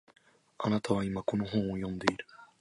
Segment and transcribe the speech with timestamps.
[0.57, 2.25] あなたは今、この文を読んでいる